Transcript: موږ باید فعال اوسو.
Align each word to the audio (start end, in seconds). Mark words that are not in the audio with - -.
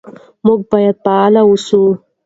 موږ 0.45 0.59
باید 0.71 0.95
فعال 1.03 1.33
اوسو. 1.45 1.81